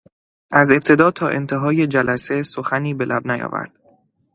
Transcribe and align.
از 0.51 0.71
ابتدا 0.71 1.11
تا 1.11 1.27
انتهای 1.27 1.87
جلسه 1.87 2.43
سخنی 2.43 2.93
به 2.93 3.05
لب 3.05 3.31
نیاورد. 3.31 3.79